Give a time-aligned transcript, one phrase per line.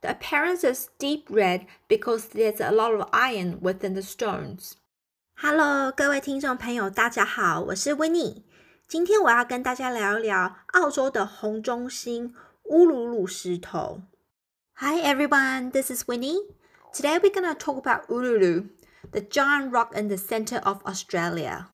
[0.00, 4.72] The appearance is deep red because there's a lot of iron within the stones.
[5.36, 8.42] Hello，各位听众朋友，大家好，我是 Winnie。
[8.86, 12.34] 今天我要跟大家聊一聊澳洲的红中心
[12.64, 14.02] 乌鲁鲁石头。
[14.74, 16.48] Hi everyone, this is Winnie.
[16.92, 18.68] Today we're gonna talk about Uluru,
[19.10, 21.68] the giant rock in the center of Australia.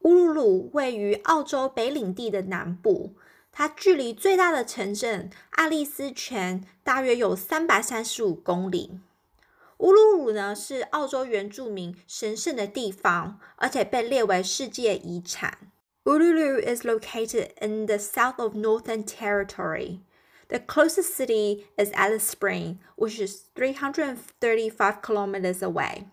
[0.00, 3.16] 乌鲁鲁位于澳洲北领地的南部，
[3.52, 9.00] 它距离最大的城镇爱丽丝泉大约有三百三十五公里。
[9.78, 15.70] 乌鲁鲁呢是澳洲原住民神圣的地方，而且被列为世界遗产。
[16.04, 20.00] Uluru is located in the south of Northern Territory.
[20.48, 26.06] The closest city is Alice Spring, which is 335 kilometers away.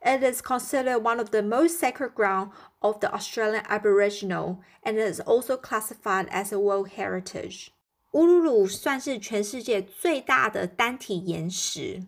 [0.00, 5.19] It is considered one of the most sacred ground of the Australian Aboriginal and is
[5.21, 7.67] also classified as a World Heritage.
[8.11, 12.03] 乌鲁鲁算是全世界最大的单体岩石，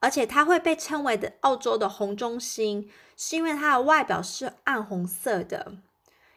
[0.00, 5.78] 而且它会被称为的澳洲的红中心，是因为它的外表是暗红色的。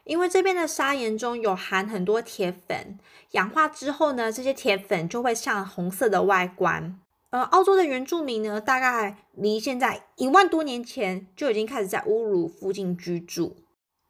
[0.04, 2.98] 因为这边的砂岩中有含很多铁粉，
[3.32, 7.00] 氧化之后呢，这些铁粉就会像红色的外观。
[7.30, 13.56] 呃，澳洲的原住民呢，大概离现在一万多年前就已经开始在乌鲁鲁附近居住。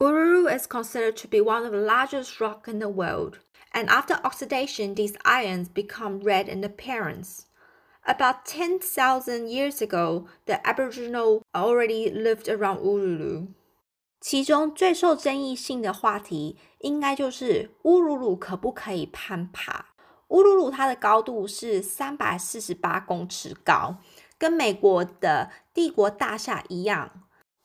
[0.04, 3.38] Uluru is considered to be one of the largest rocks in the world,
[3.72, 7.46] and after oxidation, these ions become red in appearance.
[8.06, 13.46] About 10,000 years ago, the Aboriginal already lived around Uluru.
[14.20, 19.86] 其中最受争议性的话题，应该就是乌鲁鲁可不可以攀爬？
[20.28, 23.96] 乌鲁鲁它的高度是三百四十八公尺高，
[24.36, 27.22] 跟美国的帝国大厦一样。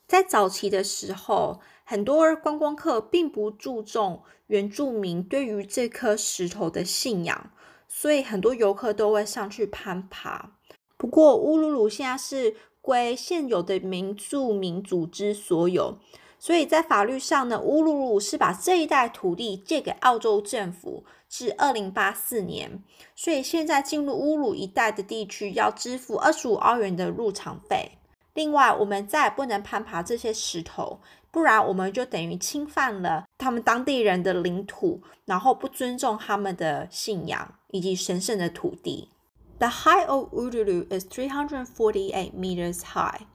[0.10, 7.52] 在早期的时候，很多观光客并不注重原住民对于这颗石头的信仰，
[7.88, 10.54] 所以很多游客都会上去攀爬。
[10.98, 16.00] 不过，乌鲁鲁现在是归现有的民族民组织所有。
[16.40, 22.82] 所以在法律上呢，乌鲁鲁是把这一带土地借给澳洲政府，至二零八四年。
[23.16, 27.99] 所以现在进入乌鲁一带的地区要支付二十五澳元的入场费。
[28.39, 39.11] 另外，我们再也不能攀爬这些石头，不然我们就等于侵犯了他们当地人的领土，然后不尊重他们的信仰以及神圣的土地。
[39.59, 43.27] The height of Uluru is three hundred forty-eight meters high.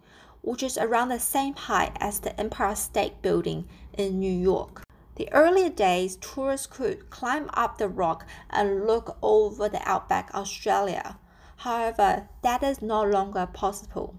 [0.42, 3.66] which is around the same height as the Empire State Building
[3.98, 4.84] in New York.
[5.16, 11.18] The earlier days, tourists could climb up the rock and look over the outback Australia.
[11.58, 14.16] However, that is no longer possible.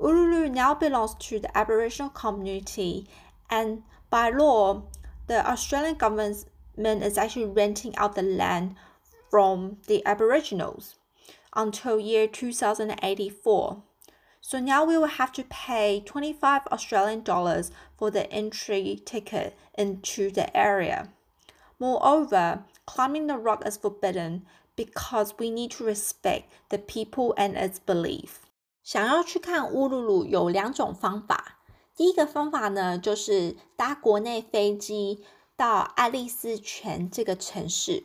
[0.00, 3.08] Uluru now belongs to the Aboriginal community,
[3.50, 4.84] and by law,
[5.26, 8.76] the Australian government is actually renting out the land
[9.28, 10.94] from the Aboriginals
[11.54, 13.82] until year 2084.
[14.40, 20.30] So now we will have to pay 25 Australian dollars for the entry ticket into
[20.30, 21.08] the area.
[21.80, 27.80] Moreover, climbing the rock is forbidden because we need to respect the people and its
[27.80, 28.47] belief.
[28.88, 31.58] 想要去看乌鲁鲁有两种方法。
[31.94, 35.22] 第一个方法呢，就是搭国内飞机
[35.58, 38.04] 到爱丽丝泉这个城市。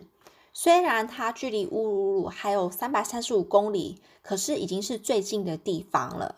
[0.51, 6.35] 虽然它距离乌鲁鲁还有三百三十五公里，可是已经是最近的地方了。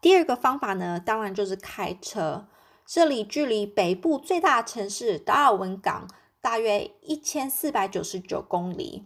[0.00, 2.48] 第二个方法呢，当然就是开车。
[2.84, 6.08] 这里距离北部最大城市达尔文港
[6.40, 9.04] 大约一千四百九十九公里，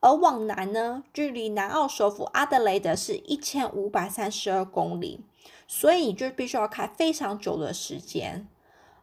[0.00, 5.20] 而往南呢，距离南澳首府阿德雷德是一千五百三十二公里，
[5.66, 8.46] 所以你就必须要开非常久的时间。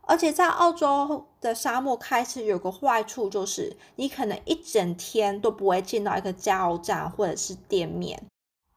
[0.07, 8.23] 而且在澳洲的沙漠开车有个坏处，就是你可能一整天都不会见到一个加油站或者是店面，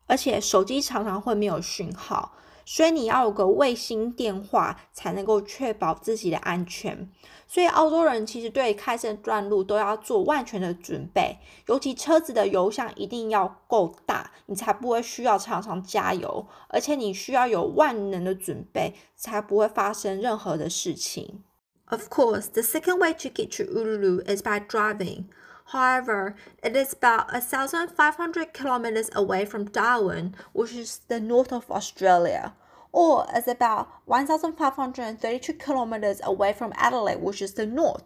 [0.06, 2.32] 而且手机常常会没有讯号，
[2.70, 7.10] 所以你要有个卫星电话才能够确保自己的安全。
[7.46, 21.42] 所以澳洲人其实对开这段路都要做万全的准备，尤其车子的油箱一定要够大，你才不会需要常常加油，而且你需要有万能的准备，才不会发生任何的事情。
[21.86, 25.24] Of course, the second way to get to Uluru is by driving.
[25.72, 32.54] However, it is about 1,500 kilometers away from Darwin, which is the north of Australia
[32.92, 38.02] or is about 1,532 kilometers away from Adelaide, which is the north.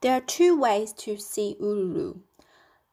[0.00, 2.20] There are two ways to see Uluru.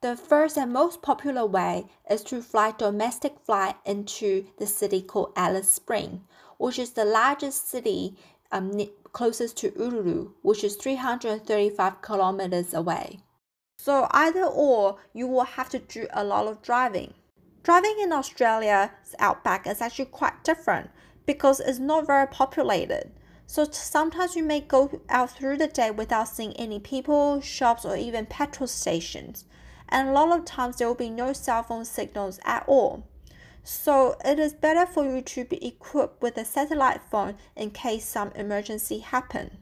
[0.00, 5.32] The first and most popular way is to fly domestic flight into the city called
[5.34, 6.24] Alice Spring,
[6.58, 8.16] which is the largest city
[8.52, 8.80] um,
[9.12, 13.18] closest to Uluru, which is 335 kilometers away.
[13.76, 17.14] So either or, you will have to do a lot of driving.
[17.62, 20.90] Driving in Australia's outback is actually quite different
[21.26, 23.10] because it's not very populated.
[23.46, 27.96] So sometimes you may go out through the day without seeing any people, shops, or
[27.96, 29.44] even petrol stations.
[29.88, 33.06] And a lot of times there will be no cell phone signals at all.
[33.62, 38.06] So it is better for you to be equipped with a satellite phone in case
[38.06, 39.58] some emergency happen.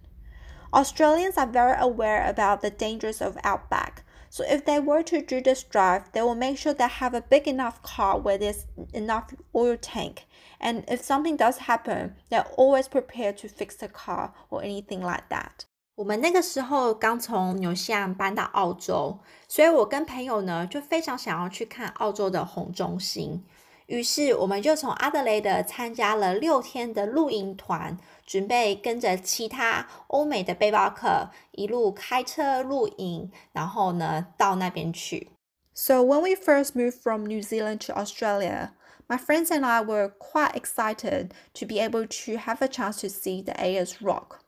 [0.74, 4.04] Australians are very aware about the dangers of outback.
[4.30, 7.22] So if they were to do this drive, they will make sure they have a
[7.22, 10.26] big enough car where there's enough oil tank.
[10.60, 15.30] And if something does happen, they're always prepared to fix the car or anything like
[15.30, 15.66] that.
[15.96, 23.44] 我们那个时候刚从纽西兰搬到澳洲，所以我跟朋友呢就非常想要去看澳洲的红中心。
[23.93, 35.29] 于是我们就从阿德雷德参加了六天的露营团，准备跟着其他欧美的背包客一路开车露营，然后呢到那边去。
[35.75, 38.71] So when we first moved from New Zealand to Australia,
[39.09, 43.09] my friends and I were quite excited to be able to have a chance to
[43.11, 44.41] see the Ayers Rock.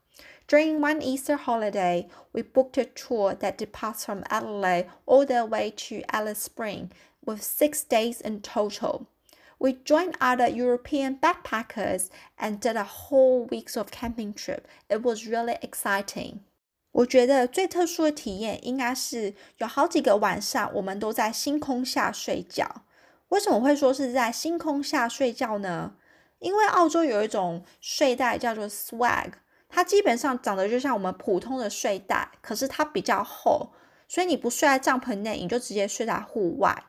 [0.47, 5.71] During one Easter holiday, we booked a tour that departs from Adelaide all the way
[5.87, 6.89] to Alice Spring,
[7.23, 9.05] with six days in total.
[9.57, 12.07] We joined other European backpackers
[12.37, 14.65] and did a whole weeks of camping trip.
[14.89, 16.39] It was really exciting.
[16.91, 22.83] 我觉得最特殊的体验应该是有好几个晚上，我们都在星空下睡觉。
[23.29, 25.95] 为什么会说是在星空下睡觉呢？
[26.39, 29.31] 因为澳洲有一种睡袋叫做 swag，
[29.67, 33.71] 它基本上长得就像我们普通的睡袋，可是它比较厚，
[34.07, 36.83] 所以你不睡在帐篷内，你就直接睡在户外。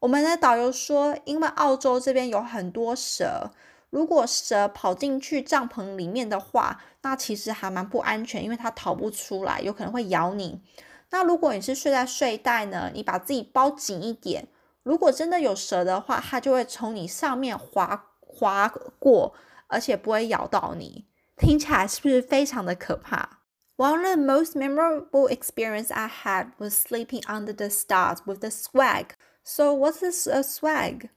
[0.00, 3.50] 我们的导游说，因为澳洲这边有很多蛇，
[3.90, 10.62] 如果蛇跑进去帐篷里面的话，那其实还蛮不安全，因为它逃不出来，有可能会咬你。
[11.10, 14.48] 那如果你是睡在睡袋呢，你把自己包紧一点，
[14.82, 19.34] 如果真的有蛇的话，它就会从你上面滑滑过，
[19.66, 21.04] 而且不会咬到你。
[21.36, 23.40] 听起来是不是非常的可怕
[23.76, 29.08] ？One of the most memorable experience I had was sleeping under the stars with the swag.
[29.52, 31.08] So what's this a swag?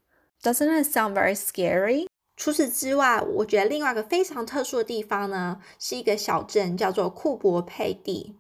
[0.41, 2.07] Doesn't it sound very scary?
[2.35, 8.35] 除此之外，我觉得另外一个非常特殊的地方呢，是一个小镇，叫做库珀佩蒂。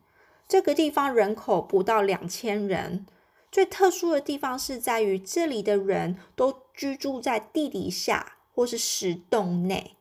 [0.47, 3.05] 这个地方人口不到两千人。
[3.51, 9.95] 最特殊的地方是在于这里的人都居住在地底下或是石洞内，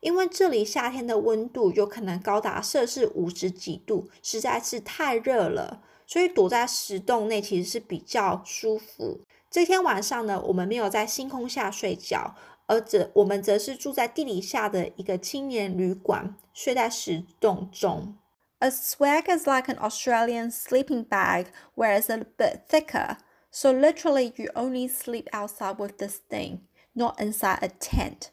[0.00, 5.80] 因为这里夏天的温度有可能高达摄氏五十几度，实在是太热了。
[6.07, 9.21] 所以躲在石洞内其实是比较舒服。
[9.49, 12.35] 这天晚上呢，我们没有在星空下睡觉，
[12.65, 18.15] 而则我们则是住在地底下的一个青年旅馆，睡在石洞中。
[18.59, 23.17] A swag is like an Australian sleeping bag, whereas a bit thicker.
[23.51, 26.61] So literally, you only sleep outside with this thing,
[26.93, 28.31] not inside a tent.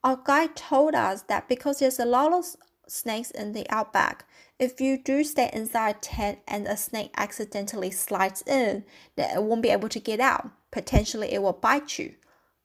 [0.00, 2.56] Our guide told us that because there's a lot of
[2.86, 4.24] snakes in the outback.
[4.58, 8.84] If you do stay inside a tent and a snake accidentally slides in,
[9.16, 10.50] then it won't be able to get out.
[10.70, 12.14] Potentially, it will bite you.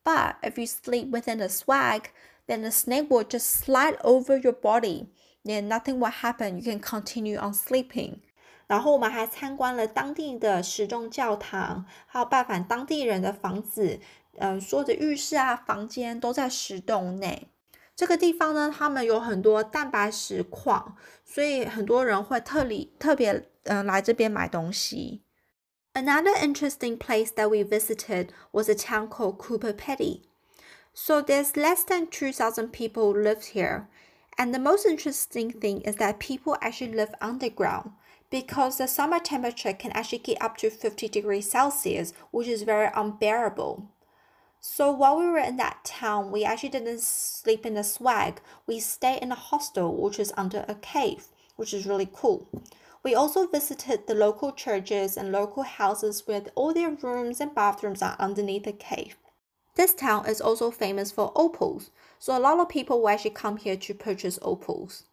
[0.04, 2.12] But if you sleep within the swag,
[2.48, 5.08] then the snake will just slide over your body.
[5.44, 6.58] Then nothing will happen.
[6.58, 8.22] You can continue on sleeping.
[8.68, 14.00] 然后我们还参观了当地的时钟教堂，还有拜访当地人的房子。
[14.38, 17.50] 嗯，所有的浴室啊、房间都在石洞内。
[17.97, 25.23] 这个地方呢，他们有很多蛋白石矿，所以很多人会特里特别嗯来这边买东西。
[25.95, 30.21] Another interesting place that we visited was a town called Coober Pedy.
[30.93, 33.87] So there's less than 2,000 people lived here.
[34.37, 37.93] And the most interesting thing is that people actually live underground
[38.31, 42.91] because the summer temperature can actually get up to 50 degrees Celsius, which is very
[42.95, 43.89] unbearable.
[44.66, 48.42] So while we were in that town, we actually didn't sleep in the swag.
[48.68, 52.48] We stayed in a hostel, which is under a cave, which is really cool.
[53.04, 58.04] We also visited the local churches and local houses where all their rooms and bathrooms
[58.04, 59.16] are underneath the cave.
[59.76, 63.58] This town is also famous for opals, so a lot of people will actually come
[63.58, 65.06] here to purchase opals.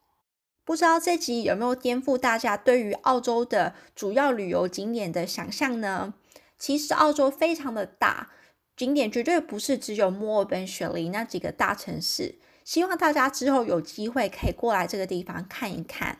[0.66, 6.12] 不知道这集有没有颠覆大家对于澳洲的主要旅游景点的想象呢？
[6.58, 8.28] 其实澳洲非常的大，
[8.76, 12.36] 景点绝对不是只有墨尔本、雪梨那几个大城市。
[12.64, 16.18] 希望大家之后有机会可以过来这个地方看一看。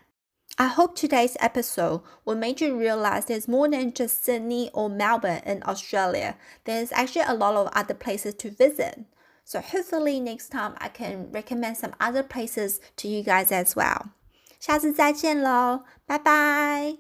[0.57, 5.43] I hope today's episode will make you realize there's more than just Sydney or Melbourne
[5.45, 6.35] in Australia.
[6.64, 9.05] There's actually a lot of other places to visit.
[9.45, 14.11] So hopefully next time I can recommend some other places to you guys as well.
[14.59, 16.99] 下次再见喽，拜拜。